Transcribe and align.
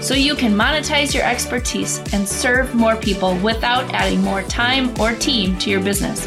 So 0.00 0.14
you 0.14 0.34
can 0.34 0.52
monetize 0.52 1.14
your 1.14 1.24
expertise 1.24 1.98
and 2.12 2.26
serve 2.26 2.74
more 2.74 2.96
people 2.96 3.36
without 3.36 3.92
adding 3.92 4.22
more 4.22 4.42
time 4.42 4.98
or 4.98 5.12
team 5.14 5.58
to 5.58 5.70
your 5.70 5.80
business. 5.80 6.26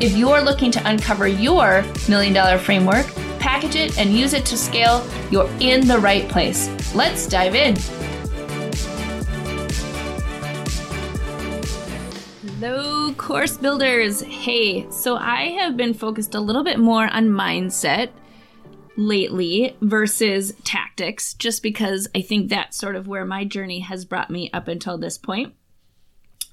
If 0.00 0.16
you're 0.16 0.40
looking 0.40 0.70
to 0.72 0.88
uncover 0.88 1.28
your 1.28 1.84
million 2.08 2.32
dollar 2.32 2.58
framework, 2.58 3.06
package 3.38 3.76
it, 3.76 3.98
and 3.98 4.12
use 4.12 4.32
it 4.32 4.46
to 4.46 4.56
scale, 4.56 5.06
you're 5.30 5.50
in 5.60 5.86
the 5.86 5.98
right 5.98 6.28
place. 6.28 6.68
Let's 6.94 7.26
dive 7.26 7.54
in. 7.54 7.76
Hello, 12.60 13.12
course 13.14 13.56
builders. 13.56 14.22
Hey, 14.22 14.88
so 14.90 15.16
I 15.16 15.48
have 15.58 15.76
been 15.76 15.94
focused 15.94 16.34
a 16.34 16.40
little 16.40 16.64
bit 16.64 16.78
more 16.78 17.08
on 17.12 17.28
mindset 17.28 18.10
lately 18.96 19.76
versus 19.80 20.52
tactics, 20.64 21.34
just 21.34 21.62
because 21.62 22.08
I 22.14 22.20
think 22.20 22.48
that's 22.48 22.76
sort 22.76 22.96
of 22.96 23.08
where 23.08 23.24
my 23.24 23.44
journey 23.44 23.80
has 23.80 24.04
brought 24.04 24.30
me 24.30 24.50
up 24.52 24.68
until 24.68 24.98
this 24.98 25.18
point. 25.18 25.54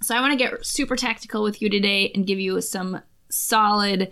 So 0.01 0.15
I 0.15 0.21
want 0.21 0.31
to 0.31 0.37
get 0.37 0.65
super 0.65 0.95
tactical 0.95 1.43
with 1.43 1.61
you 1.61 1.69
today 1.69 2.11
and 2.15 2.25
give 2.25 2.39
you 2.39 2.61
some 2.61 3.01
solid 3.29 4.11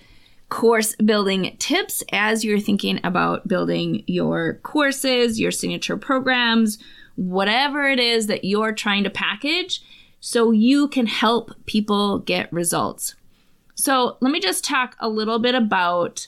course 0.49 0.95
building 0.95 1.55
tips 1.59 2.03
as 2.11 2.43
you're 2.43 2.59
thinking 2.59 2.99
about 3.03 3.47
building 3.47 4.03
your 4.07 4.55
courses, 4.63 5.39
your 5.39 5.51
signature 5.51 5.97
programs, 5.97 6.77
whatever 7.15 7.87
it 7.89 7.99
is 7.99 8.27
that 8.27 8.45
you're 8.45 8.73
trying 8.73 9.03
to 9.03 9.09
package 9.09 9.81
so 10.19 10.51
you 10.51 10.87
can 10.87 11.05
help 11.05 11.51
people 11.65 12.19
get 12.19 12.51
results. 12.51 13.15
So, 13.75 14.17
let 14.21 14.31
me 14.31 14.39
just 14.39 14.63
talk 14.63 14.95
a 14.99 15.07
little 15.07 15.37
bit 15.37 15.53
about 15.53 16.27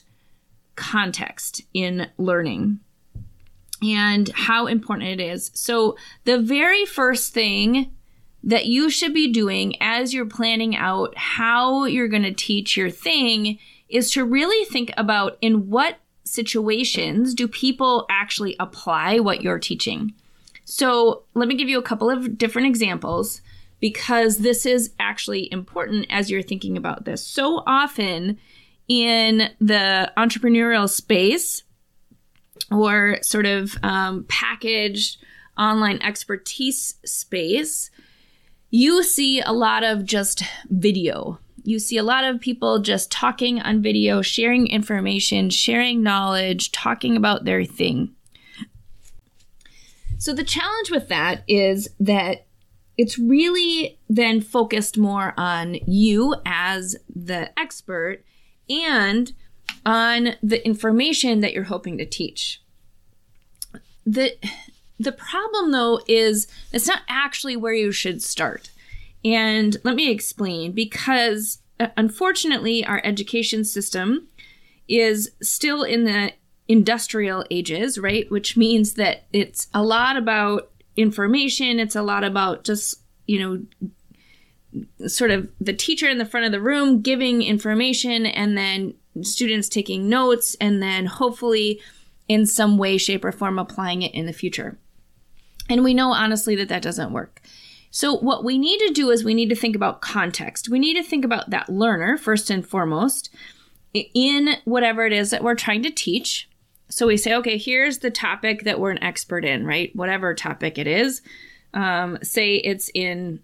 context 0.80 1.62
in 1.74 2.08
learning 2.16 2.80
and 3.82 4.28
how 4.30 4.66
important 4.66 5.08
it 5.08 5.20
is. 5.20 5.50
So, 5.54 5.96
the 6.24 6.38
very 6.38 6.84
first 6.86 7.32
thing 7.32 7.92
that 8.42 8.66
you 8.66 8.88
should 8.88 9.12
be 9.12 9.30
doing 9.30 9.76
as 9.82 10.14
you're 10.14 10.26
planning 10.26 10.74
out 10.74 11.16
how 11.16 11.84
you're 11.84 12.08
going 12.08 12.22
to 12.22 12.32
teach 12.32 12.76
your 12.76 12.90
thing 12.90 13.58
is 13.88 14.10
to 14.12 14.24
really 14.24 14.64
think 14.64 14.92
about 14.96 15.36
in 15.42 15.68
what 15.68 15.98
situations 16.24 17.34
do 17.34 17.46
people 17.46 18.06
actually 18.08 18.56
apply 18.58 19.18
what 19.18 19.42
you're 19.42 19.58
teaching. 19.58 20.14
So, 20.64 21.24
let 21.34 21.48
me 21.48 21.56
give 21.56 21.68
you 21.68 21.78
a 21.78 21.82
couple 21.82 22.10
of 22.10 22.38
different 22.38 22.68
examples 22.68 23.42
because 23.80 24.38
this 24.38 24.66
is 24.66 24.92
actually 24.98 25.50
important 25.50 26.06
as 26.10 26.30
you're 26.30 26.42
thinking 26.42 26.76
about 26.76 27.04
this. 27.04 27.26
So 27.26 27.62
often, 27.66 28.38
in 28.90 29.48
the 29.60 30.12
entrepreneurial 30.16 30.90
space 30.90 31.62
or 32.72 33.18
sort 33.22 33.46
of 33.46 33.76
um, 33.84 34.24
packaged 34.28 35.18
online 35.56 36.02
expertise 36.02 36.96
space, 37.04 37.92
you 38.70 39.04
see 39.04 39.40
a 39.40 39.52
lot 39.52 39.84
of 39.84 40.04
just 40.04 40.42
video. 40.68 41.38
You 41.62 41.78
see 41.78 41.98
a 41.98 42.02
lot 42.02 42.24
of 42.24 42.40
people 42.40 42.80
just 42.80 43.12
talking 43.12 43.60
on 43.60 43.80
video, 43.80 44.22
sharing 44.22 44.66
information, 44.66 45.50
sharing 45.50 46.02
knowledge, 46.02 46.72
talking 46.72 47.16
about 47.16 47.44
their 47.44 47.64
thing. 47.64 48.10
So, 50.18 50.34
the 50.34 50.44
challenge 50.44 50.90
with 50.90 51.08
that 51.08 51.44
is 51.46 51.88
that 52.00 52.46
it's 52.98 53.18
really 53.18 53.98
then 54.08 54.40
focused 54.40 54.98
more 54.98 55.32
on 55.36 55.76
you 55.86 56.34
as 56.44 56.96
the 57.14 57.56
expert 57.58 58.24
and 58.70 59.32
on 59.84 60.34
the 60.42 60.64
information 60.64 61.40
that 61.40 61.52
you're 61.52 61.64
hoping 61.64 61.98
to 61.98 62.06
teach. 62.06 62.62
The 64.06 64.36
the 64.98 65.12
problem 65.12 65.72
though 65.72 66.00
is 66.06 66.46
it's 66.72 66.86
not 66.86 67.02
actually 67.08 67.56
where 67.56 67.72
you 67.72 67.92
should 67.92 68.22
start. 68.22 68.70
And 69.24 69.76
let 69.84 69.94
me 69.94 70.10
explain 70.10 70.72
because 70.72 71.58
uh, 71.78 71.88
unfortunately 71.96 72.84
our 72.84 73.00
education 73.04 73.64
system 73.64 74.28
is 74.88 75.32
still 75.42 75.82
in 75.82 76.04
the 76.04 76.32
industrial 76.68 77.44
ages, 77.50 77.98
right? 77.98 78.30
Which 78.30 78.56
means 78.56 78.94
that 78.94 79.24
it's 79.32 79.68
a 79.72 79.82
lot 79.82 80.16
about 80.16 80.70
information, 80.96 81.80
it's 81.80 81.96
a 81.96 82.02
lot 82.02 82.24
about 82.24 82.64
just, 82.64 83.00
you 83.26 83.38
know, 83.38 83.90
sort 85.06 85.30
of 85.30 85.48
the 85.60 85.72
teacher 85.72 86.08
in 86.08 86.18
the 86.18 86.26
front 86.26 86.46
of 86.46 86.52
the 86.52 86.60
room 86.60 87.00
giving 87.00 87.42
information 87.42 88.26
and 88.26 88.56
then 88.56 88.94
students 89.22 89.68
taking 89.68 90.08
notes 90.08 90.56
and 90.60 90.82
then 90.82 91.06
hopefully 91.06 91.80
in 92.28 92.46
some 92.46 92.78
way 92.78 92.96
shape 92.96 93.24
or 93.24 93.32
form 93.32 93.58
applying 93.58 94.02
it 94.02 94.14
in 94.14 94.26
the 94.26 94.32
future. 94.32 94.78
And 95.68 95.82
we 95.82 95.94
know 95.94 96.12
honestly 96.12 96.54
that 96.56 96.68
that 96.68 96.82
doesn't 96.82 97.12
work. 97.12 97.40
So 97.90 98.14
what 98.14 98.44
we 98.44 98.56
need 98.56 98.78
to 98.86 98.92
do 98.92 99.10
is 99.10 99.24
we 99.24 99.34
need 99.34 99.48
to 99.48 99.56
think 99.56 99.74
about 99.74 100.00
context. 100.00 100.68
We 100.68 100.78
need 100.78 100.94
to 100.94 101.02
think 101.02 101.24
about 101.24 101.50
that 101.50 101.68
learner 101.68 102.16
first 102.16 102.50
and 102.50 102.66
foremost 102.66 103.30
in 103.92 104.54
whatever 104.64 105.04
it 105.04 105.12
is 105.12 105.30
that 105.30 105.42
we're 105.42 105.56
trying 105.56 105.82
to 105.82 105.90
teach. 105.90 106.48
So 106.88 107.06
we 107.08 107.16
say 107.16 107.34
okay 107.34 107.58
here's 107.58 107.98
the 107.98 108.10
topic 108.10 108.62
that 108.62 108.78
we're 108.78 108.92
an 108.92 109.02
expert 109.02 109.44
in 109.44 109.66
right? 109.66 109.94
Whatever 109.96 110.34
topic 110.34 110.78
it 110.78 110.86
is. 110.86 111.22
Um, 111.74 112.18
say 112.22 112.56
it's 112.56 112.90
in 112.94 113.40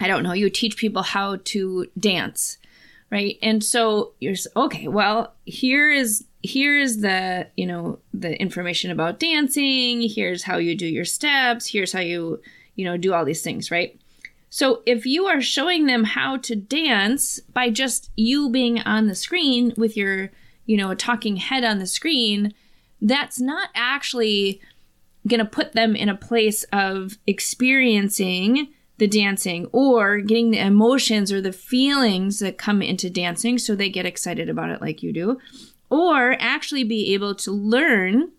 I 0.00 0.08
don't 0.08 0.22
know, 0.22 0.32
you 0.32 0.50
teach 0.50 0.76
people 0.76 1.02
how 1.02 1.36
to 1.44 1.86
dance, 1.98 2.58
right? 3.10 3.38
And 3.42 3.64
so 3.64 4.12
you're 4.20 4.34
okay, 4.56 4.88
well, 4.88 5.34
here 5.44 5.90
is 5.90 6.24
here 6.42 6.78
is 6.78 7.00
the, 7.00 7.48
you 7.56 7.66
know, 7.66 7.98
the 8.14 8.40
information 8.40 8.90
about 8.90 9.18
dancing, 9.18 10.02
here's 10.08 10.44
how 10.44 10.58
you 10.58 10.76
do 10.76 10.86
your 10.86 11.04
steps, 11.04 11.66
here's 11.66 11.92
how 11.92 12.00
you, 12.00 12.40
you 12.76 12.84
know, 12.84 12.96
do 12.96 13.12
all 13.12 13.24
these 13.24 13.42
things, 13.42 13.70
right? 13.70 13.98
So 14.48 14.82
if 14.86 15.04
you 15.04 15.26
are 15.26 15.40
showing 15.40 15.86
them 15.86 16.04
how 16.04 16.36
to 16.38 16.54
dance 16.54 17.40
by 17.40 17.70
just 17.70 18.10
you 18.16 18.48
being 18.48 18.80
on 18.80 19.06
the 19.06 19.14
screen 19.14 19.74
with 19.76 19.96
your, 19.96 20.30
you 20.66 20.76
know, 20.76 20.94
talking 20.94 21.36
head 21.36 21.64
on 21.64 21.78
the 21.78 21.86
screen, 21.86 22.54
that's 23.02 23.40
not 23.40 23.70
actually 23.74 24.60
going 25.26 25.40
to 25.40 25.44
put 25.44 25.72
them 25.72 25.96
in 25.96 26.08
a 26.08 26.14
place 26.14 26.64
of 26.72 27.18
experiencing 27.26 28.68
the 28.98 29.06
dancing 29.06 29.66
or 29.72 30.18
getting 30.18 30.50
the 30.50 30.58
emotions 30.58 31.30
or 31.32 31.40
the 31.40 31.52
feelings 31.52 32.38
that 32.38 32.58
come 32.58 32.80
into 32.80 33.10
dancing 33.10 33.58
so 33.58 33.74
they 33.74 33.90
get 33.90 34.06
excited 34.06 34.48
about 34.48 34.70
it 34.70 34.80
like 34.80 35.02
you 35.02 35.12
do, 35.12 35.38
or 35.90 36.36
actually 36.40 36.84
be 36.84 37.12
able 37.14 37.34
to 37.34 37.52
learn 37.52 38.32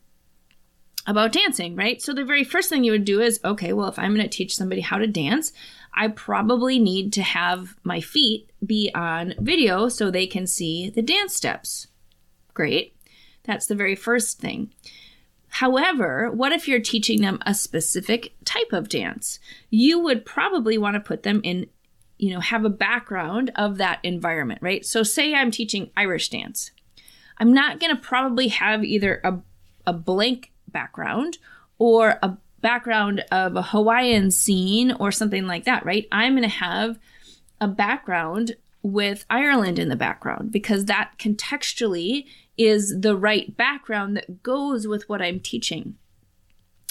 about 1.06 1.32
dancing, 1.32 1.76
right? 1.76 2.02
So 2.02 2.14
the 2.14 2.26
very 2.26 2.44
first 2.44 2.70
thing 2.70 2.84
you 2.84 2.92
would 2.92 3.06
do 3.06 3.22
is 3.22 3.40
okay, 3.46 3.72
well, 3.72 3.88
if 3.88 3.98
I'm 3.98 4.14
going 4.14 4.28
to 4.28 4.38
teach 4.38 4.56
somebody 4.56 4.82
how 4.82 4.98
to 4.98 5.08
dance, 5.08 5.54
I 5.94 6.10
probably 6.10 6.80
need 6.80 7.14
to 7.14 7.24
have 7.24 7.76
my 7.84 8.02
feet 8.02 8.52
be 8.66 8.92
on 8.94 9.34
video 9.40 9.90
so 9.90 10.12
they 10.12 10.28
can 10.28 10.46
see 10.46 10.90
the 10.90 11.02
dance 11.02 11.34
steps. 11.34 11.88
Great. 12.54 12.96
That's 13.44 13.68
the 13.68 13.76
very 13.76 13.96
first 13.96 14.40
thing. 14.40 14.72
However, 15.50 16.30
what 16.32 16.52
if 16.52 16.68
you're 16.68 16.80
teaching 16.80 17.22
them 17.22 17.40
a 17.46 17.54
specific 17.54 18.34
type 18.46 18.74
of 18.74 18.90
dance? 18.90 19.40
You 19.70 20.00
would 20.00 20.26
probably 20.26 20.78
want 20.78 20.96
to 20.96 21.00
put 21.00 21.24
them 21.24 21.42
in, 21.44 21.68
you 22.18 22.34
know, 22.34 22.40
have 22.40 22.66
a 22.66 22.70
background 22.70 23.52
of 23.56 23.78
that 23.78 24.00
environment, 24.04 24.62
right? 24.62 24.86
So, 24.86 25.04
say 25.04 25.34
I'm 25.34 25.52
teaching 25.52 25.92
Irish 25.96 26.30
dance. 26.30 26.72
I'm 27.38 27.54
not 27.54 27.80
going 27.80 27.96
to 27.96 28.02
probably 28.02 28.50
have 28.50 28.84
either 28.84 29.22
a, 29.24 29.40
a 29.86 29.94
blank 29.94 30.52
background 30.68 31.38
or 31.78 32.20
a 32.22 32.38
background 32.62 33.24
of 33.32 33.56
a 33.56 33.62
Hawaiian 33.62 34.32
scene 34.32 34.92
or 34.92 35.12
something 35.12 35.48
like 35.48 35.66
that, 35.66 35.86
right? 35.86 36.08
I'm 36.12 36.34
going 36.34 36.44
to 36.44 36.50
have 36.50 37.00
a 37.62 37.68
background 37.68 38.56
with 38.82 39.26
Ireland 39.30 39.80
in 39.80 39.90
the 39.90 39.96
background 39.96 40.52
because 40.52 40.86
that 40.86 41.12
contextually 41.20 42.26
is 42.58 43.00
the 43.00 43.16
right 43.16 43.56
background 43.56 44.18
that 44.18 44.44
goes 44.44 44.88
with 44.88 45.08
what 45.08 45.22
I'm 45.22 45.40
teaching. 45.40 45.96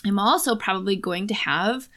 I'm 0.05 0.19
also 0.19 0.55
probably 0.55 0.97
going 0.97 1.27
to 1.29 1.35
have, 1.35 1.89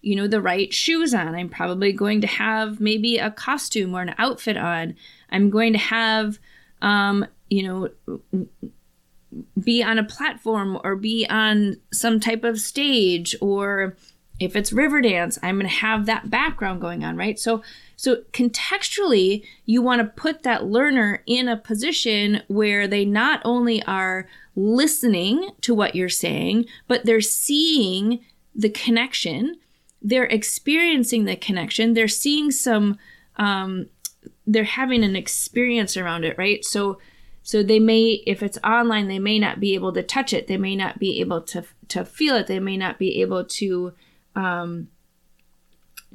you 0.00 0.16
know, 0.16 0.26
the 0.26 0.40
right 0.40 0.72
shoes 0.72 1.14
on. 1.14 1.34
I'm 1.34 1.48
probably 1.48 1.92
going 1.92 2.20
to 2.22 2.26
have 2.26 2.80
maybe 2.80 3.18
a 3.18 3.30
costume 3.30 3.94
or 3.94 4.02
an 4.02 4.14
outfit 4.18 4.56
on. 4.56 4.96
I'm 5.30 5.50
going 5.50 5.72
to 5.72 5.78
have, 5.78 6.38
um, 6.80 7.26
you 7.48 7.62
know, 7.62 7.88
be 9.62 9.82
on 9.82 9.98
a 9.98 10.04
platform 10.04 10.78
or 10.82 10.96
be 10.96 11.26
on 11.28 11.76
some 11.92 12.20
type 12.20 12.44
of 12.44 12.60
stage 12.60 13.36
or 13.40 13.96
if 14.40 14.56
it's 14.56 14.72
Riverdance, 14.72 15.38
I'm 15.42 15.56
going 15.56 15.68
to 15.68 15.76
have 15.76 16.06
that 16.06 16.28
background 16.28 16.80
going 16.80 17.04
on, 17.04 17.16
right? 17.16 17.38
So 17.38 17.62
so 18.02 18.16
contextually, 18.32 19.44
you 19.64 19.80
want 19.80 20.00
to 20.00 20.20
put 20.20 20.42
that 20.42 20.64
learner 20.64 21.22
in 21.24 21.46
a 21.46 21.56
position 21.56 22.42
where 22.48 22.88
they 22.88 23.04
not 23.04 23.40
only 23.44 23.80
are 23.84 24.26
listening 24.56 25.50
to 25.60 25.72
what 25.72 25.94
you're 25.94 26.08
saying, 26.08 26.66
but 26.88 27.06
they're 27.06 27.20
seeing 27.20 28.18
the 28.56 28.70
connection, 28.70 29.54
they're 30.02 30.24
experiencing 30.24 31.26
the 31.26 31.36
connection, 31.36 31.94
they're 31.94 32.08
seeing 32.08 32.50
some 32.50 32.98
um, 33.36 33.86
they're 34.48 34.64
having 34.64 35.04
an 35.04 35.14
experience 35.14 35.96
around 35.96 36.24
it, 36.24 36.36
right? 36.36 36.64
So 36.64 36.98
so 37.44 37.62
they 37.62 37.78
may 37.78 38.20
if 38.26 38.42
it's 38.42 38.58
online, 38.64 39.06
they 39.06 39.20
may 39.20 39.38
not 39.38 39.60
be 39.60 39.74
able 39.74 39.92
to 39.92 40.02
touch 40.02 40.32
it, 40.32 40.48
they 40.48 40.56
may 40.56 40.74
not 40.74 40.98
be 40.98 41.20
able 41.20 41.40
to 41.42 41.62
to 41.90 42.04
feel 42.04 42.34
it, 42.34 42.48
they 42.48 42.58
may 42.58 42.76
not 42.76 42.98
be 42.98 43.22
able 43.22 43.44
to 43.44 43.92
um, 44.34 44.88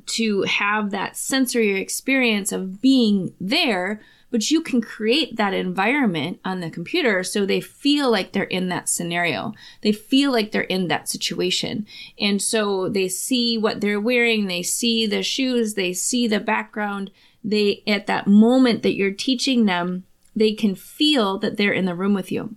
to 0.07 0.43
have 0.43 0.91
that 0.91 1.17
sensory 1.17 1.79
experience 1.79 2.51
of 2.51 2.81
being 2.81 3.33
there, 3.39 4.01
but 4.29 4.51
you 4.51 4.61
can 4.61 4.81
create 4.81 5.37
that 5.37 5.53
environment 5.53 6.39
on 6.43 6.59
the 6.59 6.69
computer 6.69 7.23
so 7.23 7.45
they 7.45 7.61
feel 7.61 8.11
like 8.11 8.33
they're 8.33 8.43
in 8.43 8.69
that 8.69 8.89
scenario. 8.89 9.53
They 9.81 9.91
feel 9.91 10.31
like 10.31 10.51
they're 10.51 10.61
in 10.61 10.87
that 10.89 11.07
situation. 11.07 11.85
And 12.19 12.41
so 12.41 12.89
they 12.89 13.07
see 13.07 13.57
what 13.57 13.79
they're 13.79 14.01
wearing, 14.01 14.47
they 14.47 14.63
see 14.63 15.05
the 15.05 15.23
shoes, 15.23 15.75
they 15.75 15.93
see 15.93 16.27
the 16.27 16.39
background. 16.39 17.11
They, 17.43 17.83
at 17.87 18.07
that 18.07 18.27
moment 18.27 18.83
that 18.83 18.95
you're 18.95 19.11
teaching 19.11 19.65
them, 19.65 20.03
they 20.35 20.53
can 20.53 20.75
feel 20.75 21.39
that 21.39 21.57
they're 21.57 21.71
in 21.71 21.85
the 21.85 21.95
room 21.95 22.13
with 22.13 22.31
you. 22.31 22.55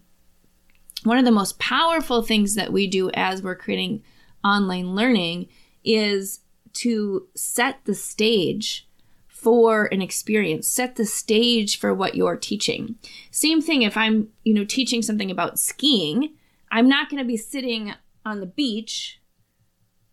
One 1.05 1.19
of 1.19 1.25
the 1.25 1.31
most 1.31 1.59
powerful 1.59 2.23
things 2.23 2.57
that 2.57 2.73
we 2.73 2.87
do 2.87 3.11
as 3.13 3.43
we're 3.43 3.55
creating 3.55 4.03
online 4.45 4.95
learning 4.95 5.49
is 5.85 6.41
to 6.75 7.29
set 7.35 7.85
the 7.85 7.95
stage 7.95 8.89
for 9.29 9.87
an 9.87 10.03
experience 10.03 10.69
set 10.69 10.97
the 10.97 11.07
stage 11.07 11.79
for 11.79 11.95
what 11.95 12.15
you're 12.15 12.37
teaching. 12.37 12.97
Same 13.31 13.63
thing 13.63 13.83
if 13.83 13.97
i'm 13.97 14.29
you 14.45 14.53
know 14.53 14.65
teaching 14.65 15.01
something 15.03 15.31
about 15.31 15.59
skiing 15.59 16.35
i'm 16.71 16.89
not 16.89 17.09
going 17.09 17.23
to 17.23 17.27
be 17.27 17.39
sitting 17.39 17.95
on 18.25 18.41
the 18.41 18.47
beach 18.47 19.21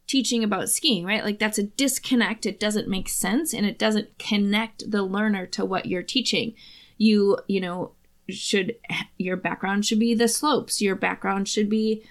teaching 0.07 0.43
about 0.43 0.69
skiing 0.69 1.05
right? 1.05 1.23
Like 1.23 1.37
that's 1.37 1.57
a 1.57 1.63
disconnect. 1.63 2.45
It 2.45 2.59
doesn't 2.59 2.87
make 2.87 3.09
sense 3.09 3.53
and 3.53 3.65
it 3.65 3.77
doesn't 3.77 4.17
connect 4.17 4.89
the 4.89 5.03
learner 5.03 5.45
to 5.47 5.65
what 5.65 5.85
you're 5.85 6.03
teaching. 6.03 6.55
You 6.97 7.37
you 7.47 7.59
know 7.59 7.91
should 8.29 8.75
your 9.17 9.37
background 9.37 9.85
should 9.85 9.99
be 9.99 10.15
the 10.15 10.27
slopes. 10.27 10.81
Your 10.81 10.95
background 10.95 11.47
should 11.47 11.69
be 11.69 12.03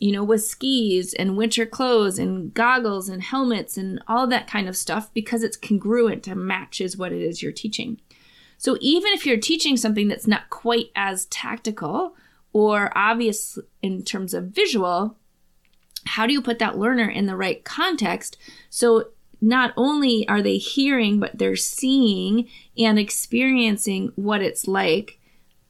you 0.00 0.10
know, 0.12 0.24
with 0.24 0.42
skis 0.42 1.14
and 1.14 1.36
winter 1.36 1.66
clothes 1.66 2.18
and 2.18 2.52
goggles 2.54 3.08
and 3.08 3.22
helmets 3.22 3.76
and 3.76 4.02
all 4.08 4.26
that 4.26 4.48
kind 4.48 4.66
of 4.66 4.76
stuff 4.76 5.12
because 5.12 5.42
it's 5.42 5.58
congruent 5.58 6.26
and 6.26 6.40
matches 6.40 6.96
what 6.96 7.12
it 7.12 7.20
is 7.20 7.42
you're 7.42 7.52
teaching. 7.52 8.00
So 8.56 8.78
even 8.80 9.12
if 9.12 9.26
you're 9.26 9.36
teaching 9.36 9.76
something 9.76 10.08
that's 10.08 10.26
not 10.26 10.50
quite 10.50 10.90
as 10.96 11.26
tactical 11.26 12.16
or 12.52 12.96
obvious 12.96 13.58
in 13.82 14.02
terms 14.02 14.32
of 14.32 14.46
visual, 14.46 15.16
how 16.06 16.26
do 16.26 16.32
you 16.32 16.40
put 16.40 16.58
that 16.58 16.78
learner 16.78 17.08
in 17.08 17.26
the 17.26 17.36
right 17.36 17.62
context 17.64 18.38
so 18.70 19.08
not 19.42 19.72
only 19.76 20.26
are 20.28 20.42
they 20.42 20.56
hearing 20.56 21.20
but 21.20 21.36
they're 21.36 21.56
seeing 21.56 22.48
and 22.76 22.98
experiencing 22.98 24.12
what 24.16 24.42
it's 24.42 24.66
like 24.66 25.18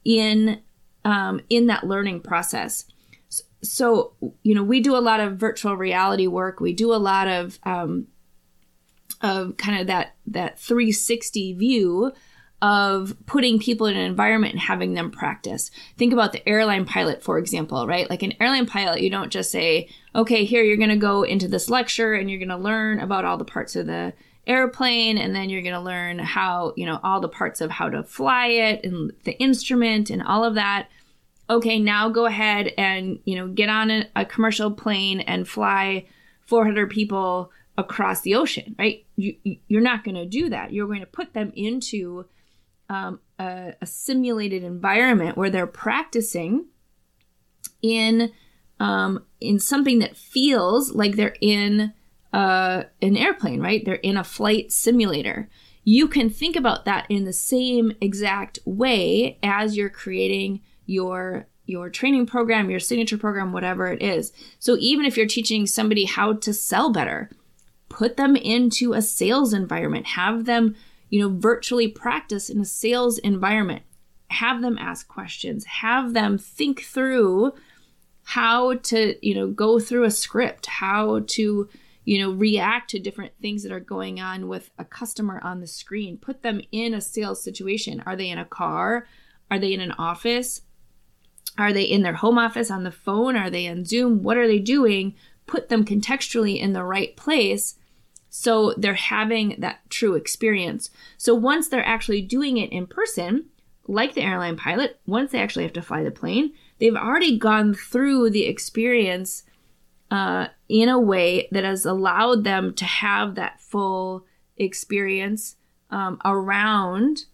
in 0.03 0.61
um, 1.03 1.41
in 1.49 1.67
that 1.67 1.85
learning 1.85 2.21
process 2.21 2.85
so 3.63 4.13
you 4.43 4.55
know 4.55 4.63
we 4.63 4.79
do 4.79 4.95
a 4.95 4.99
lot 4.99 5.19
of 5.19 5.37
virtual 5.37 5.75
reality 5.75 6.27
work 6.27 6.59
we 6.59 6.73
do 6.73 6.93
a 6.93 6.95
lot 6.95 7.27
of 7.27 7.59
um, 7.63 8.07
of 9.21 9.57
kind 9.57 9.79
of 9.79 9.87
that 9.87 10.15
that 10.25 10.59
360 10.59 11.53
view 11.53 12.11
of 12.61 13.15
putting 13.25 13.57
people 13.57 13.87
in 13.87 13.97
an 13.97 14.05
environment 14.05 14.53
and 14.53 14.61
having 14.61 14.93
them 14.93 15.09
practice. 15.09 15.71
Think 15.97 16.13
about 16.13 16.31
the 16.31 16.47
airline 16.47 16.85
pilot, 16.85 17.23
for 17.23 17.39
example, 17.39 17.87
right? 17.87 18.07
Like 18.07 18.21
an 18.21 18.33
airline 18.39 18.67
pilot, 18.67 19.01
you 19.01 19.09
don't 19.09 19.31
just 19.31 19.51
say, 19.51 19.89
okay, 20.13 20.45
here, 20.45 20.61
you're 20.61 20.77
going 20.77 20.89
to 20.89 20.95
go 20.95 21.23
into 21.23 21.47
this 21.47 21.71
lecture 21.71 22.13
and 22.13 22.29
you're 22.29 22.39
going 22.39 22.49
to 22.49 22.57
learn 22.57 22.99
about 22.99 23.25
all 23.25 23.37
the 23.37 23.45
parts 23.45 23.75
of 23.75 23.87
the 23.87 24.13
airplane 24.45 25.17
and 25.17 25.35
then 25.35 25.49
you're 25.49 25.63
going 25.63 25.73
to 25.73 25.81
learn 25.81 26.19
how, 26.19 26.73
you 26.77 26.85
know, 26.85 26.99
all 27.03 27.19
the 27.19 27.27
parts 27.27 27.61
of 27.61 27.71
how 27.71 27.89
to 27.89 28.03
fly 28.03 28.47
it 28.47 28.85
and 28.85 29.11
the 29.23 29.39
instrument 29.39 30.11
and 30.11 30.21
all 30.21 30.43
of 30.43 30.53
that 30.53 30.87
okay, 31.51 31.79
now 31.79 32.09
go 32.09 32.25
ahead 32.25 32.71
and, 32.77 33.19
you 33.25 33.35
know, 33.35 33.47
get 33.47 33.69
on 33.69 33.91
a, 33.91 34.09
a 34.15 34.25
commercial 34.25 34.71
plane 34.71 35.19
and 35.19 35.47
fly 35.47 36.05
400 36.45 36.89
people 36.89 37.51
across 37.77 38.21
the 38.21 38.35
ocean, 38.35 38.75
right? 38.79 39.05
You, 39.17 39.35
you're 39.67 39.81
not 39.81 40.03
going 40.03 40.15
to 40.15 40.25
do 40.25 40.49
that. 40.49 40.71
You're 40.71 40.87
going 40.87 41.01
to 41.01 41.05
put 41.05 41.33
them 41.33 41.51
into 41.55 42.25
um, 42.89 43.19
a, 43.37 43.73
a, 43.81 43.85
simulated 43.85 44.63
environment 44.63 45.37
where 45.37 45.49
they're 45.49 45.67
practicing 45.67 46.65
in 47.81 48.31
um, 48.81 49.25
in 49.39 49.59
something 49.59 49.99
that 49.99 50.17
feels 50.17 50.91
like 50.91 51.15
they're 51.15 51.37
in 51.39 51.93
uh, 52.33 52.83
an 53.01 53.15
airplane, 53.15 53.61
right? 53.61 53.85
They're 53.85 53.95
in 53.95 54.17
a 54.17 54.23
flight 54.23 54.71
simulator. 54.71 55.49
You 55.83 56.07
can 56.07 56.29
think 56.29 56.55
about 56.55 56.85
that 56.85 57.05
in 57.07 57.23
the 57.23 57.33
same 57.33 57.93
exact 58.01 58.59
way 58.65 59.39
as 59.41 59.77
you're 59.77 59.89
creating 59.89 60.61
your 60.85 61.47
your 61.65 61.89
training 61.89 62.25
program, 62.25 62.69
your 62.69 62.79
signature 62.79 63.17
program, 63.17 63.53
whatever 63.53 63.87
it 63.87 64.01
is. 64.01 64.33
So 64.59 64.77
even 64.79 65.05
if 65.05 65.15
you're 65.15 65.25
teaching 65.27 65.65
somebody 65.65 66.05
how 66.05 66.33
to 66.33 66.53
sell 66.53 66.91
better, 66.91 67.29
put 67.87 68.17
them 68.17 68.35
into 68.35 68.93
a 68.93 69.01
sales 69.01 69.53
environment. 69.53 70.05
Have 70.07 70.45
them, 70.45 70.75
you 71.09 71.19
know, 71.21 71.29
virtually 71.29 71.87
practice 71.87 72.49
in 72.49 72.59
a 72.59 72.65
sales 72.65 73.17
environment. 73.19 73.83
Have 74.31 74.61
them 74.61 74.77
ask 74.77 75.07
questions. 75.07 75.65
Have 75.65 76.13
them 76.13 76.37
think 76.37 76.81
through 76.81 77.53
how 78.23 78.75
to, 78.75 79.15
you 79.25 79.35
know, 79.35 79.47
go 79.47 79.79
through 79.79 80.03
a 80.03 80.11
script, 80.11 80.65
how 80.65 81.21
to, 81.27 81.69
you 82.05 82.19
know, 82.19 82.31
react 82.31 82.89
to 82.91 82.99
different 82.99 83.33
things 83.41 83.63
that 83.63 83.71
are 83.71 83.79
going 83.79 84.19
on 84.19 84.47
with 84.47 84.71
a 84.77 84.85
customer 84.85 85.39
on 85.43 85.59
the 85.59 85.67
screen. 85.67 86.17
Put 86.17 86.43
them 86.43 86.61
in 86.71 86.93
a 86.93 87.01
sales 87.01 87.43
situation. 87.43 88.01
Are 88.05 88.15
they 88.15 88.29
in 88.29 88.37
a 88.37 88.45
car? 88.45 89.05
Are 89.49 89.59
they 89.59 89.73
in 89.73 89.81
an 89.81 89.91
office? 89.93 90.61
Are 91.57 91.73
they 91.73 91.83
in 91.83 92.01
their 92.01 92.13
home 92.13 92.37
office 92.37 92.71
on 92.71 92.83
the 92.83 92.91
phone? 92.91 93.35
Are 93.35 93.49
they 93.49 93.67
on 93.67 93.85
Zoom? 93.85 94.23
What 94.23 94.37
are 94.37 94.47
they 94.47 94.59
doing? 94.59 95.15
Put 95.45 95.69
them 95.69 95.85
contextually 95.85 96.59
in 96.59 96.73
the 96.73 96.83
right 96.83 97.15
place 97.15 97.75
so 98.33 98.73
they're 98.77 98.93
having 98.93 99.57
that 99.59 99.81
true 99.89 100.15
experience. 100.15 100.89
So 101.17 101.35
once 101.35 101.67
they're 101.67 101.85
actually 101.85 102.21
doing 102.21 102.55
it 102.55 102.71
in 102.71 102.87
person, 102.87 103.47
like 103.87 104.13
the 104.13 104.21
airline 104.21 104.55
pilot, 104.55 105.01
once 105.05 105.31
they 105.31 105.39
actually 105.39 105.63
have 105.63 105.73
to 105.73 105.81
fly 105.81 106.01
the 106.01 106.11
plane, 106.11 106.53
they've 106.79 106.95
already 106.95 107.37
gone 107.37 107.73
through 107.73 108.29
the 108.29 108.45
experience 108.45 109.43
uh, 110.11 110.47
in 110.69 110.87
a 110.87 110.99
way 110.99 111.49
that 111.51 111.65
has 111.65 111.85
allowed 111.85 112.45
them 112.45 112.73
to 112.75 112.85
have 112.85 113.35
that 113.35 113.59
full 113.59 114.25
experience 114.55 115.57
um, 115.89 116.17
around 116.23 117.25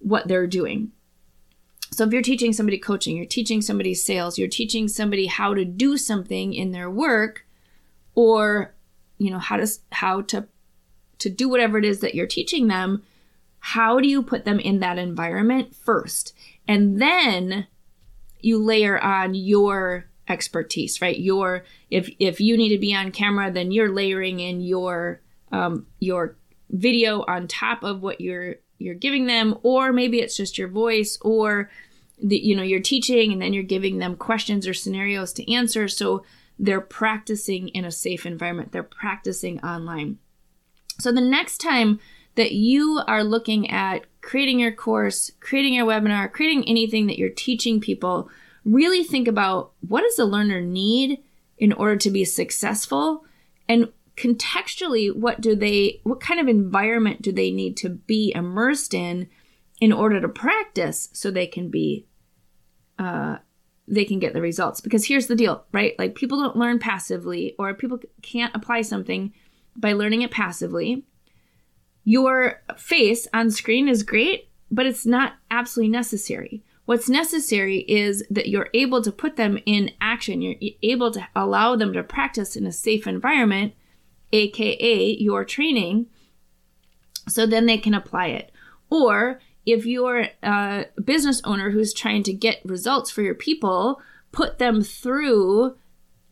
what 0.00 0.26
they're 0.26 0.48
doing. 0.48 0.90
So 1.92 2.04
if 2.04 2.12
you're 2.12 2.22
teaching 2.22 2.52
somebody 2.52 2.78
coaching, 2.78 3.16
you're 3.16 3.26
teaching 3.26 3.60
somebody 3.60 3.94
sales, 3.94 4.38
you're 4.38 4.48
teaching 4.48 4.88
somebody 4.88 5.26
how 5.26 5.54
to 5.54 5.64
do 5.64 5.96
something 5.96 6.54
in 6.54 6.72
their 6.72 6.90
work 6.90 7.46
or 8.14 8.74
you 9.18 9.30
know 9.30 9.38
how 9.38 9.56
to 9.56 9.66
how 9.92 10.22
to 10.22 10.46
to 11.18 11.28
do 11.30 11.48
whatever 11.48 11.78
it 11.78 11.84
is 11.84 12.00
that 12.00 12.14
you're 12.14 12.26
teaching 12.26 12.68
them, 12.68 13.02
how 13.58 14.00
do 14.00 14.08
you 14.08 14.22
put 14.22 14.44
them 14.44 14.58
in 14.58 14.80
that 14.80 14.98
environment 14.98 15.74
first? 15.76 16.34
And 16.66 17.00
then 17.00 17.66
you 18.40 18.58
layer 18.58 18.98
on 18.98 19.34
your 19.34 20.06
expertise, 20.28 21.02
right? 21.02 21.18
Your 21.18 21.64
if 21.90 22.10
if 22.18 22.40
you 22.40 22.56
need 22.56 22.70
to 22.70 22.78
be 22.78 22.94
on 22.94 23.12
camera, 23.12 23.50
then 23.50 23.70
you're 23.70 23.92
layering 23.92 24.40
in 24.40 24.60
your 24.60 25.20
um, 25.52 25.86
your 25.98 26.36
video 26.70 27.24
on 27.26 27.48
top 27.48 27.82
of 27.82 28.00
what 28.00 28.20
you're 28.20 28.56
you're 28.80 28.94
giving 28.94 29.26
them 29.26 29.58
or 29.62 29.92
maybe 29.92 30.20
it's 30.20 30.36
just 30.36 30.58
your 30.58 30.68
voice 30.68 31.18
or 31.20 31.70
you 32.18 32.54
know 32.54 32.62
you're 32.62 32.80
teaching 32.80 33.32
and 33.32 33.40
then 33.40 33.52
you're 33.52 33.62
giving 33.62 33.98
them 33.98 34.16
questions 34.16 34.66
or 34.66 34.74
scenarios 34.74 35.32
to 35.34 35.52
answer. 35.52 35.88
So 35.88 36.24
they're 36.58 36.80
practicing 36.80 37.68
in 37.68 37.84
a 37.84 37.90
safe 37.90 38.26
environment. 38.26 38.72
They're 38.72 38.82
practicing 38.82 39.60
online. 39.60 40.18
So 40.98 41.12
the 41.12 41.20
next 41.20 41.58
time 41.58 42.00
that 42.34 42.52
you 42.52 43.00
are 43.06 43.24
looking 43.24 43.70
at 43.70 44.04
creating 44.20 44.60
your 44.60 44.72
course 44.72 45.30
creating 45.40 45.74
your 45.74 45.86
webinar 45.86 46.30
creating 46.30 46.68
anything 46.68 47.06
that 47.06 47.18
you're 47.18 47.30
teaching 47.30 47.80
people 47.80 48.28
really 48.64 49.02
think 49.02 49.26
about 49.26 49.72
what 49.86 50.02
does 50.02 50.16
the 50.16 50.24
learner 50.24 50.60
need 50.60 51.18
in 51.58 51.72
order 51.72 51.96
to 51.96 52.10
be 52.10 52.24
successful? 52.24 53.24
And 53.68 53.92
contextually 54.20 55.14
what 55.14 55.40
do 55.40 55.54
they 55.54 56.00
what 56.02 56.20
kind 56.20 56.38
of 56.38 56.48
environment 56.48 57.22
do 57.22 57.32
they 57.32 57.50
need 57.50 57.76
to 57.76 57.88
be 57.88 58.32
immersed 58.34 58.92
in 58.92 59.28
in 59.80 59.92
order 59.92 60.20
to 60.20 60.28
practice 60.28 61.08
so 61.12 61.30
they 61.30 61.46
can 61.46 61.70
be 61.70 62.06
uh, 62.98 63.38
they 63.88 64.04
can 64.04 64.18
get 64.18 64.34
the 64.34 64.40
results. 64.40 64.80
Because 64.80 65.06
here's 65.06 65.26
the 65.26 65.34
deal, 65.34 65.64
right? 65.72 65.98
Like 65.98 66.14
people 66.14 66.38
don't 66.38 66.56
learn 66.56 66.78
passively, 66.78 67.54
or 67.58 67.74
people 67.74 67.98
can't 68.22 68.54
apply 68.54 68.82
something 68.82 69.32
by 69.76 69.92
learning 69.92 70.22
it 70.22 70.30
passively. 70.30 71.04
Your 72.04 72.62
face 72.76 73.26
on 73.34 73.50
screen 73.50 73.88
is 73.88 74.02
great, 74.02 74.48
but 74.70 74.86
it's 74.86 75.06
not 75.06 75.34
absolutely 75.50 75.90
necessary. 75.90 76.62
What's 76.84 77.08
necessary 77.08 77.78
is 77.88 78.24
that 78.30 78.48
you're 78.48 78.70
able 78.74 79.02
to 79.02 79.12
put 79.12 79.36
them 79.36 79.58
in 79.66 79.92
action. 80.00 80.42
You're 80.42 80.56
able 80.82 81.10
to 81.12 81.26
allow 81.36 81.76
them 81.76 81.92
to 81.92 82.02
practice 82.02 82.56
in 82.56 82.66
a 82.66 82.72
safe 82.72 83.06
environment, 83.06 83.74
aka 84.32 85.16
your 85.16 85.44
training, 85.44 86.06
so 87.28 87.46
then 87.46 87.66
they 87.66 87.78
can 87.78 87.94
apply 87.94 88.28
it. 88.28 88.52
Or 88.90 89.40
if 89.66 89.86
you're 89.86 90.28
a 90.42 90.86
business 91.02 91.40
owner 91.44 91.70
who's 91.70 91.92
trying 91.92 92.22
to 92.24 92.32
get 92.32 92.64
results 92.64 93.10
for 93.10 93.22
your 93.22 93.34
people, 93.34 94.00
put 94.32 94.58
them 94.58 94.82
through 94.82 95.76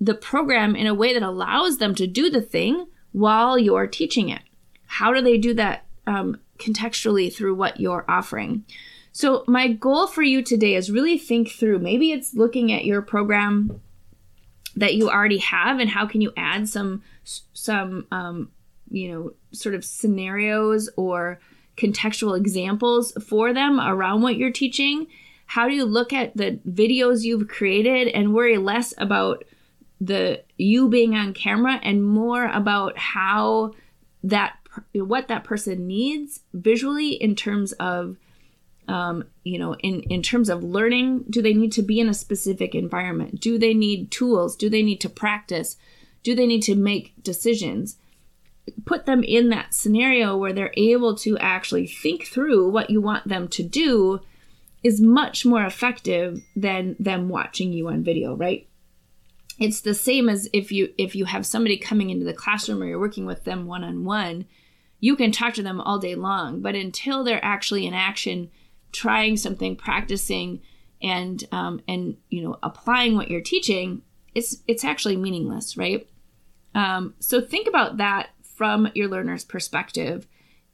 the 0.01 0.15
program 0.15 0.77
in 0.77 0.87
a 0.87 0.95
way 0.95 1.13
that 1.13 1.23
allows 1.23 1.79
them 1.79 1.95
to 1.97 2.07
do 2.07 2.31
the 2.31 2.43
thing 2.43 2.87
while 3.13 3.59
you're 3.59 3.87
teaching 3.87 4.29
it. 4.29 4.43
How 4.87 5.13
do 5.13 5.21
they 5.21 5.39
do 5.39 5.55
that 5.55 5.87
um, 6.07 6.39
contextually 6.59 7.33
through 7.33 7.55
what 7.55 7.81
you're 7.81 8.05
offering? 8.09 8.65
So, 9.13 9.45
my 9.49 9.69
goal 9.69 10.07
for 10.07 10.23
you 10.23 10.43
today 10.43 10.75
is 10.75 10.91
really 10.91 11.19
think 11.19 11.51
through 11.51 11.81
maybe 11.81 12.13
it's 12.13 12.35
looking 12.35 12.73
at 12.73 12.85
your 12.85 13.03
program 13.03 13.81
that 14.79 14.95
you 14.95 15.11
already 15.11 15.39
have 15.39 15.81
and 15.81 15.91
how 15.91 16.07
can 16.07 16.21
you 16.21 16.33
add 16.37 16.69
some 16.69 17.03
some 17.53 18.07
um, 18.13 18.51
you 18.91 19.13
know 19.13 19.33
sort 19.53 19.75
of 19.75 19.85
scenarios 19.85 20.89
or 20.97 21.41
contextual 21.77 22.37
examples 22.37 23.13
for 23.25 23.53
them 23.53 23.81
around 23.81 24.23
what 24.23 24.37
you're 24.37 24.51
teaching? 24.53 25.07
How 25.47 25.69
do 25.69 25.75
you 25.75 25.85
look 25.85 26.13
at 26.13 26.37
the 26.37 26.59
videos 26.69 27.25
you've 27.25 27.49
created 27.49 28.09
and 28.09 28.35
worry 28.35 28.59
less 28.59 28.95
about 28.99 29.45
the 30.01 30.43
you 30.57 30.89
being 30.89 31.15
on 31.15 31.35
camera 31.35 31.81
and 31.83 32.05
more 32.05 32.47
about 32.47 32.97
how 32.99 33.75
that 34.23 34.57
what 34.93 35.27
that 35.29 35.45
person 35.45 35.87
needs 35.87 36.43
visually 36.53 37.13
in 37.13 37.35
terms 37.35 37.73
of 37.73 38.17
um, 38.89 39.25
you 39.45 39.59
know 39.59 39.75
in 39.77 40.03
in 40.05 40.23
terms 40.23 40.49
of 40.49 40.65
learning 40.65 41.25
do 41.31 41.43
they 41.43 41.55
need 41.55 41.73
to 41.73 41.83
be 41.83 42.01
in 42.01 42.09
a 42.09 42.15
specific 42.15 42.75
environment? 42.75 43.41
Do 43.41 43.59
they 43.59 43.75
need 43.75 44.11
tools? 44.11 44.57
Do 44.57 44.69
they 44.69 44.83
need 44.83 45.01
to 45.03 45.09
practice? 45.09 45.77
Do 46.23 46.35
they 46.35 46.47
need 46.47 46.63
to 46.63 46.75
make 46.75 47.15
decisions? 47.23 47.97
Put 48.85 49.07
them 49.07 49.23
in 49.23 49.49
that 49.49 49.73
scenario 49.73 50.37
where 50.37 50.53
they're 50.53 50.75
able 50.77 51.15
to 51.19 51.39
actually 51.39 51.87
think 51.87 52.27
through 52.27 52.69
what 52.69 52.91
you 52.91 53.01
want 53.01 53.27
them 53.27 53.49
to 53.49 53.63
do 53.63 54.21
is 54.83 55.01
much 55.01 55.45
more 55.45 55.65
effective 55.65 56.43
than 56.55 56.97
them 56.99 57.29
watching 57.29 57.73
you 57.73 57.89
on 57.89 58.05
video, 58.05 58.35
right? 58.35 58.69
It's 59.59 59.81
the 59.81 59.95
same 59.95 60.29
as 60.29 60.49
if 60.53 60.71
you 60.71 60.93
if 60.97 61.17
you 61.17 61.25
have 61.25 61.45
somebody 61.45 61.77
coming 61.77 62.11
into 62.11 62.25
the 62.25 62.33
classroom 62.33 62.83
or 62.83 62.87
you're 62.87 63.01
working 63.01 63.27
with 63.27 63.45
them 63.45 63.67
one 63.67 63.83
on 63.83 64.05
one, 64.05 64.47
you 65.01 65.17
can 65.17 65.33
talk 65.33 65.55
to 65.55 65.63
them 65.63 65.81
all 65.81 65.99
day 65.99 66.15
long, 66.15 66.61
but 66.61 66.75
until 66.75 67.25
they're 67.25 67.45
actually 67.45 67.87
in 67.87 67.95
action, 67.95 68.51
trying 68.93 69.37
something, 69.37 69.77
practicing, 69.77 70.61
and 71.03 71.45
um, 71.53 71.81
and 71.87 72.17
you 72.29 72.43
know 72.43 72.59
applying 72.63 73.15
what 73.15 73.31
you're 73.31 73.41
teaching, 73.41 74.03
it's 74.35 74.59
it's 74.67 74.85
actually 74.85 75.17
meaningless, 75.17 75.77
right? 75.77 76.09
Um, 76.75 77.15
so 77.19 77.41
think 77.41 77.67
about 77.67 77.97
that 77.99 78.31
from 78.43 78.89
your 78.95 79.09
learner's 79.09 79.45
perspective 79.45 80.27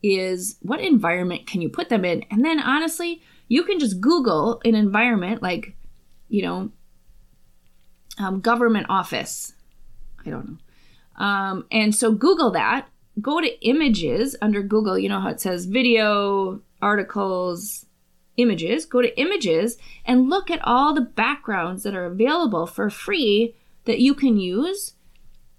is 0.02 0.56
what 0.61 0.80
environment 0.80 1.47
can 1.47 1.62
you 1.62 1.68
put 1.68 1.88
them 1.88 2.04
in? 2.04 2.25
And 2.30 2.44
then 2.44 2.61
honestly, 2.61 3.23
you 3.49 3.62
can 3.64 3.78
just 3.78 4.00
Google 4.00 4.61
an 4.64 4.75
environment 4.75 5.42
like, 5.42 5.76
you 6.28 6.42
know, 6.42 6.71
um, 8.18 8.40
government 8.40 8.87
office. 8.88 9.54
I 10.25 10.30
don't 10.30 10.49
know. 10.49 11.25
Um, 11.25 11.66
and 11.71 11.94
so 11.94 12.12
Google 12.12 12.50
that. 12.52 12.88
Go 13.21 13.40
to 13.40 13.66
images 13.66 14.35
under 14.42 14.62
Google. 14.62 14.99
You 14.99 15.09
know 15.09 15.21
how 15.21 15.28
it 15.28 15.40
says 15.40 15.66
video, 15.66 16.61
articles, 16.83 17.87
images. 18.36 18.86
Go 18.86 19.02
to 19.02 19.18
images 19.18 19.78
and 20.04 20.28
look 20.28 20.50
at 20.50 20.64
all 20.64 20.94
the 20.94 21.00
backgrounds 21.00 21.82
that 21.82 21.94
are 21.94 22.06
available 22.06 22.66
for 22.66 22.90
free 22.90 23.54
that 23.84 24.00
you 24.00 24.14
can 24.14 24.36
use. 24.36 24.94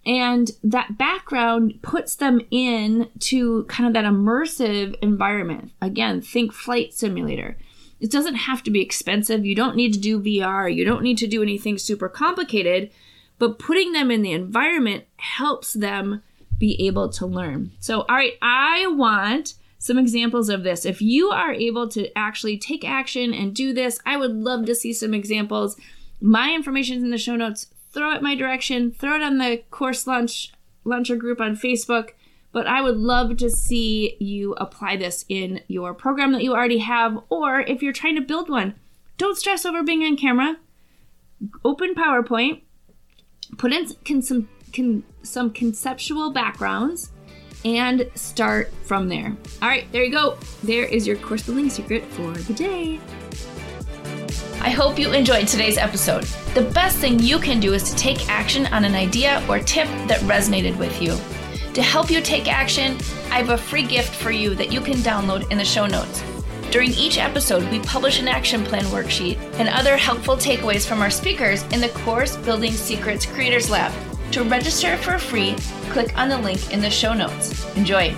And 0.05 0.51
that 0.63 0.97
background 0.97 1.79
puts 1.81 2.15
them 2.15 2.41
in 2.51 3.09
to 3.19 3.63
kind 3.63 3.87
of 3.87 3.93
that 3.93 4.05
immersive 4.05 4.95
environment. 5.01 5.71
Again 5.81 6.21
think 6.21 6.53
flight 6.53 6.93
simulator. 6.93 7.57
It 7.99 8.11
doesn't 8.11 8.35
have 8.35 8.61
to 8.63 8.71
be 8.71 8.81
expensive. 8.81 9.45
You 9.45 9.55
don't 9.55 9.75
need 9.75 9.93
to 9.93 9.99
do 9.99 10.19
vr 10.19 10.73
you 10.73 10.85
don't 10.85 11.01
need 11.01 11.17
to 11.19 11.27
do 11.27 11.41
anything 11.41 11.77
super 11.77 12.09
complicated 12.09 12.91
but 13.37 13.59
putting 13.59 13.91
them 13.91 14.11
in 14.11 14.21
the 14.21 14.31
environment 14.31 15.05
helps 15.17 15.73
them 15.73 16.21
be 16.57 16.85
able 16.87 17.09
to 17.09 17.25
learn. 17.25 17.71
So 17.79 18.01
all 18.01 18.15
right 18.15 18.33
i 18.41 18.85
want 18.87 19.55
some 19.85 19.97
examples 19.97 20.49
of 20.49 20.63
this 20.63 20.85
if 20.85 21.01
you 21.01 21.29
are 21.29 21.53
able 21.53 21.87
to 21.87 22.09
actually 22.17 22.57
take 22.57 22.83
action 22.83 23.33
and 23.33 23.53
do 23.53 23.73
this 23.73 23.99
i 24.05 24.17
would 24.17 24.31
love 24.31 24.65
to 24.65 24.75
see 24.75 24.91
some 24.91 25.13
examples 25.13 25.77
my 26.19 26.53
information 26.53 26.97
is 26.97 27.03
in 27.03 27.11
the 27.11 27.17
show 27.17 27.35
notes 27.35 27.67
throw 27.95 28.11
it 28.13 28.21
my 28.21 28.35
direction, 28.35 28.91
throw 28.91 29.15
it 29.15 29.23
on 29.23 29.37
the 29.39 29.63
course 29.71 30.05
lunch 30.05 30.51
launcher 30.83 31.15
group 31.15 31.41
on 31.41 31.55
Facebook. 31.55 32.09
But 32.51 32.67
I 32.67 32.81
would 32.81 32.97
love 32.97 33.37
to 33.37 33.49
see 33.49 34.17
you 34.19 34.53
apply 34.53 34.97
this 34.97 35.25
in 35.27 35.61
your 35.67 35.93
program 35.93 36.33
that 36.33 36.43
you 36.43 36.53
already 36.53 36.77
have, 36.79 37.19
or 37.29 37.61
if 37.61 37.81
you're 37.81 37.93
trying 37.93 38.15
to 38.15 38.21
build 38.21 38.49
one. 38.49 38.75
Don't 39.17 39.37
stress 39.37 39.65
over 39.65 39.81
being 39.81 40.03
on 40.03 40.17
camera. 40.17 40.57
Open 41.63 41.95
PowerPoint, 41.95 42.61
put 43.57 43.73
in 43.73 44.21
some, 44.21 44.47
some 45.23 45.49
conceptual 45.51 46.31
backgrounds, 46.31 47.11
and 47.65 48.09
start 48.15 48.71
from 48.83 49.09
there. 49.09 49.35
All 49.61 49.67
right, 49.67 49.91
there 49.91 50.03
you 50.03 50.11
go. 50.11 50.37
There 50.63 50.85
is 50.85 51.05
your 51.05 51.17
course 51.17 51.43
building 51.43 51.69
secret 51.69 52.05
for 52.05 52.31
the 52.31 52.53
day. 52.53 52.99
I 54.61 54.69
hope 54.69 54.97
you 54.97 55.11
enjoyed 55.11 55.47
today's 55.47 55.77
episode. 55.77 56.23
The 56.53 56.69
best 56.73 56.97
thing 56.97 57.19
you 57.19 57.39
can 57.39 57.59
do 57.59 57.73
is 57.73 57.89
to 57.91 57.95
take 57.95 58.29
action 58.29 58.67
on 58.67 58.85
an 58.85 58.95
idea 58.95 59.43
or 59.49 59.59
tip 59.59 59.87
that 60.07 60.21
resonated 60.21 60.77
with 60.77 61.01
you. 61.01 61.17
To 61.73 61.81
help 61.81 62.09
you 62.09 62.21
take 62.21 62.47
action, 62.47 62.97
I 63.29 63.39
have 63.39 63.49
a 63.49 63.57
free 63.57 63.85
gift 63.85 64.15
for 64.15 64.31
you 64.31 64.55
that 64.55 64.71
you 64.71 64.79
can 64.79 64.95
download 64.97 65.51
in 65.51 65.57
the 65.57 65.65
show 65.65 65.85
notes. 65.85 66.23
During 66.71 66.91
each 66.91 67.17
episode, 67.17 67.69
we 67.71 67.79
publish 67.79 68.19
an 68.19 68.27
action 68.27 68.63
plan 68.63 68.85
worksheet 68.85 69.37
and 69.59 69.69
other 69.69 69.97
helpful 69.97 70.35
takeaways 70.35 70.85
from 70.85 71.01
our 71.01 71.09
speakers 71.09 71.63
in 71.71 71.81
the 71.81 71.89
Course 71.89 72.37
Building 72.37 72.71
Secrets 72.71 73.25
Creators 73.25 73.69
Lab. 73.69 73.93
To 74.35 74.43
register 74.43 74.97
for 74.97 75.17
free, 75.17 75.55
click 75.91 76.17
on 76.17 76.27
the 76.27 76.37
link 76.37 76.73
in 76.73 76.81
the 76.81 76.89
show 76.89 77.13
notes. 77.13 77.73
Enjoy! 77.77 78.13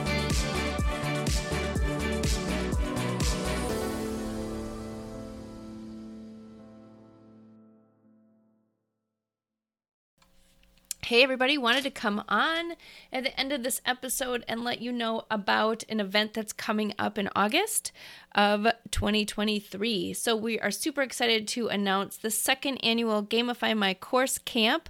Hey, 11.04 11.22
everybody, 11.22 11.56
wanted 11.58 11.84
to 11.84 11.92
come 11.92 12.24
on 12.28 12.74
at 13.14 13.24
the 13.24 13.40
end 13.40 13.54
of 13.54 13.62
this 13.62 13.80
episode 13.86 14.44
and 14.48 14.64
let 14.64 14.82
you 14.82 14.92
know 14.92 15.22
about 15.30 15.84
an 15.88 16.00
event 16.00 16.34
that's 16.34 16.52
coming 16.52 16.94
up 16.98 17.20
in 17.20 17.30
August 17.36 17.92
of 18.34 18.68
2023. 18.90 20.14
So, 20.16 20.36
we 20.36 20.60
are 20.60 20.72
super 20.72 21.04
excited 21.04 21.48
to 21.50 21.68
announce 21.68 22.18
the 22.18 22.32
second 22.32 22.80
annual 22.80 23.24
Gamify 23.24 23.78
My 23.78 23.94
Course 23.94 24.40
Camp 24.40 24.90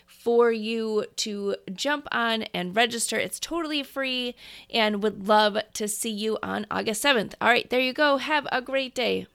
for 0.23 0.51
you 0.51 1.05
to 1.15 1.55
jump 1.73 2.07
on 2.11 2.43
and 2.53 2.75
register. 2.75 3.17
It's 3.17 3.39
totally 3.39 3.81
free 3.81 4.35
and 4.71 5.01
would 5.01 5.27
love 5.27 5.57
to 5.73 5.87
see 5.87 6.11
you 6.11 6.37
on 6.43 6.67
August 6.69 7.03
7th. 7.03 7.33
All 7.41 7.49
right, 7.49 7.69
there 7.69 7.79
you 7.79 7.93
go. 7.93 8.17
Have 8.17 8.47
a 8.51 8.61
great 8.61 8.93
day. 8.93 9.27